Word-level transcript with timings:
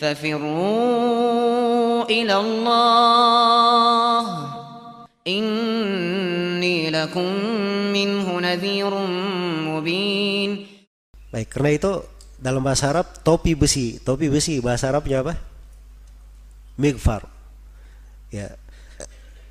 ففروا 0.00 1.56
إلى 2.04 2.36
الله 2.36 4.22
إني 5.26 6.90
لكم 6.90 7.30
منه 7.96 8.26
نذير 8.40 8.92
مبين 9.66 10.50
Baik, 11.26 11.52
karena 11.52 11.70
itu 11.74 11.92
dalam 12.40 12.62
bahasa 12.64 12.88
Arab 12.88 13.12
topi 13.20 13.52
besi, 13.58 13.98
topi 14.00 14.30
besi 14.30 14.62
bahasa 14.62 14.88
Arabnya 14.88 15.20
apa? 15.20 15.34
Migfar. 16.80 17.28
Ya. 18.32 18.56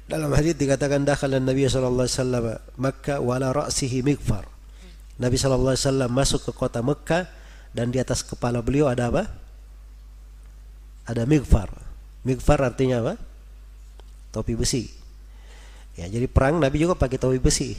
Dalam 0.09 0.33
hadis 0.33 0.57
dikatakan 0.57 1.05
dakhala 1.05 1.37
Nabi 1.37 1.67
sallallahu 1.69 2.07
alaihi 2.07 2.17
wasallam 2.17 2.45
Makkah 2.79 3.17
wa 3.21 3.37
ala 3.37 3.53
ra'sihi 3.53 4.01
migfar. 4.01 4.49
Nabi 5.21 5.35
sallallahu 5.37 5.77
alaihi 5.77 5.85
wasallam 5.85 6.09
masuk 6.09 6.41
ke 6.49 6.51
kota 6.57 6.81
Mekah 6.81 7.29
dan 7.75 7.91
di 7.91 7.99
atas 8.01 8.23
kepala 8.23 8.63
beliau 8.65 8.89
ada 8.89 9.11
apa? 9.11 9.29
Ada 11.10 11.26
migfar. 11.26 11.74
Migfar 12.22 12.62
artinya 12.62 13.02
apa? 13.02 13.14
Topi 14.30 14.54
besi. 14.54 14.86
Ya, 15.98 16.06
jadi 16.06 16.30
perang 16.30 16.62
Nabi 16.62 16.78
juga 16.78 16.94
pakai 16.94 17.18
topi 17.18 17.42
besi. 17.42 17.74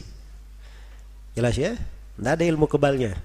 Jelas 1.32 1.56
ya? 1.56 1.80
Tidak 2.20 2.32
ada 2.36 2.44
ilmu 2.44 2.68
kebalnya. 2.68 3.16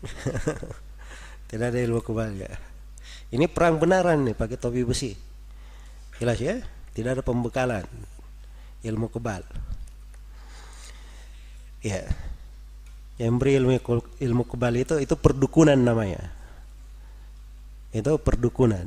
Tidak 1.52 1.66
ada 1.68 1.76
ilmu 1.76 2.00
kebalnya. 2.00 2.48
Ini 3.28 3.44
perang 3.52 3.76
benaran 3.76 4.24
nih 4.24 4.32
pakai 4.32 4.56
topi 4.56 4.80
besi. 4.80 5.12
Jelas 6.16 6.40
ya? 6.40 6.56
Tidak 6.96 7.20
ada 7.20 7.22
pembekalan 7.22 7.84
ilmu 8.80 9.12
kebal. 9.12 9.44
Ya. 11.84 12.08
Yang 13.20 13.34
beri 13.36 13.52
ilmu 13.60 13.70
ilmu 14.16 14.42
kebal 14.48 14.80
itu 14.80 14.96
itu 14.96 15.12
perdukunan 15.20 15.76
namanya. 15.76 16.39
Itu 17.90 18.18
perdukunan. 18.22 18.86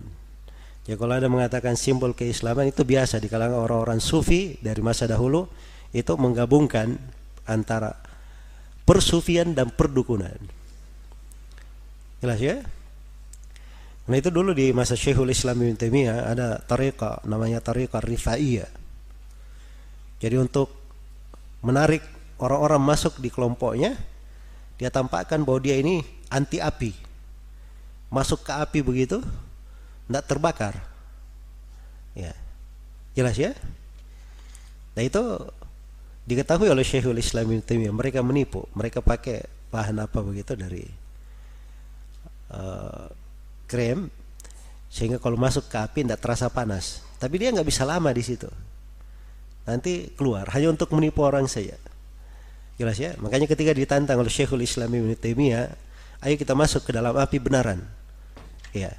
Ya 0.84 1.00
kalau 1.00 1.16
ada 1.16 1.32
mengatakan 1.32 1.80
simbol 1.80 2.12
keislaman 2.12 2.72
itu 2.72 2.84
biasa 2.84 3.24
di 3.24 3.32
kalangan 3.32 3.56
orang-orang 3.56 4.04
sufi 4.04 4.60
dari 4.60 4.84
masa 4.84 5.08
dahulu 5.08 5.48
itu 5.96 6.12
menggabungkan 6.20 7.00
antara 7.48 7.96
persufian 8.84 9.56
dan 9.56 9.72
perdukunan. 9.72 10.36
Jelas 12.20 12.40
ya? 12.40 12.64
Nah 14.04 14.16
itu 14.20 14.28
dulu 14.28 14.52
di 14.52 14.76
masa 14.76 15.00
Syekhul 15.00 15.32
Islam 15.32 15.64
Ibn 15.64 15.80
Taimiyah 15.80 16.36
ada 16.36 16.60
tariqah 16.60 17.24
namanya 17.24 17.64
tariqah 17.64 18.04
rifaiyah. 18.04 18.68
Jadi 20.20 20.36
untuk 20.36 20.72
menarik 21.64 22.04
orang-orang 22.40 22.84
masuk 22.84 23.24
di 23.24 23.32
kelompoknya, 23.32 23.96
dia 24.76 24.92
tampakkan 24.92 25.48
bahwa 25.48 25.64
dia 25.64 25.80
ini 25.80 26.04
anti 26.28 26.60
api. 26.60 26.92
Masuk 28.14 28.46
ke 28.46 28.54
api 28.54 28.86
begitu, 28.86 29.26
tidak 30.06 30.24
terbakar. 30.30 30.78
Ya, 32.14 32.38
jelas 33.18 33.34
ya? 33.34 33.58
Nah 34.94 35.02
itu 35.02 35.22
diketahui 36.30 36.70
oleh 36.70 36.86
Syekhul 36.86 37.18
Islam 37.18 37.50
Ibn 37.50 37.66
Taimiyah. 37.66 37.90
Mereka 37.90 38.22
menipu, 38.22 38.70
mereka 38.78 39.02
pakai 39.02 39.42
bahan 39.74 39.98
apa 40.06 40.22
begitu 40.22 40.54
dari 40.54 40.86
uh, 42.54 43.10
krem 43.66 44.14
sehingga 44.94 45.18
kalau 45.18 45.34
masuk 45.34 45.66
ke 45.66 45.78
api 45.82 46.06
tidak 46.06 46.22
terasa 46.22 46.46
panas. 46.54 47.02
Tapi 47.18 47.42
dia 47.42 47.50
nggak 47.50 47.66
bisa 47.66 47.82
lama 47.82 48.14
di 48.14 48.22
situ. 48.22 48.46
Nanti 49.66 50.14
keluar 50.14 50.46
hanya 50.54 50.70
untuk 50.70 50.94
menipu 50.94 51.26
orang 51.26 51.50
saja. 51.50 51.74
Jelas 52.78 53.02
ya? 53.02 53.18
Makanya 53.18 53.50
ketika 53.50 53.74
ditantang 53.74 54.22
oleh 54.22 54.30
Syekhul 54.30 54.62
Islam 54.62 54.94
Ibn 54.94 55.18
Taimiyah, 55.18 55.66
ayo 56.22 56.36
kita 56.38 56.54
masuk 56.54 56.86
ke 56.86 56.92
dalam 56.94 57.18
api 57.18 57.42
benaran. 57.42 57.82
Ya. 58.74 58.98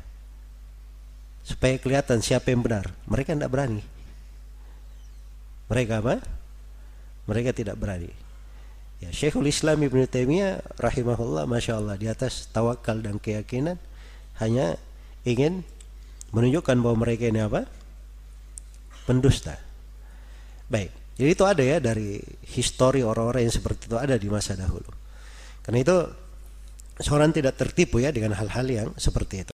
Supaya 1.45 1.77
kelihatan 1.77 2.25
siapa 2.25 2.49
yang 2.49 2.65
benar. 2.65 2.95
Mereka 3.05 3.37
tidak 3.37 3.53
berani. 3.53 3.83
Mereka 5.69 6.01
apa? 6.01 6.23
Mereka 7.29 7.51
tidak 7.53 7.77
berani. 7.77 8.09
Ya, 9.03 9.11
Syekhul 9.13 9.51
Islam 9.51 9.85
Ibn 9.85 10.07
Taimiyah 10.09 10.65
rahimahullah 10.81 11.45
Masya 11.45 11.77
Allah 11.77 11.99
di 12.01 12.09
atas 12.09 12.49
tawakal 12.49 13.05
dan 13.05 13.21
keyakinan 13.21 13.77
hanya 14.41 14.81
ingin 15.29 15.67
menunjukkan 16.33 16.77
bahwa 16.81 17.05
mereka 17.05 17.29
ini 17.29 17.43
apa? 17.45 17.69
Pendusta. 19.05 19.61
Baik, 20.73 20.89
jadi 21.21 21.31
itu 21.31 21.45
ada 21.45 21.63
ya 21.63 21.77
dari 21.79 22.19
histori 22.49 23.05
orang-orang 23.05 23.47
yang 23.47 23.55
seperti 23.55 23.87
itu 23.93 23.97
ada 24.01 24.17
di 24.17 24.29
masa 24.33 24.57
dahulu. 24.57 24.89
Karena 25.63 25.79
itu 25.85 25.97
seorang 26.99 27.31
tidak 27.31 27.55
tertipu 27.55 28.03
ya 28.03 28.11
dengan 28.11 28.35
hal-hal 28.35 28.67
yang 28.67 28.89
seperti 28.99 29.47
itu. 29.47 29.54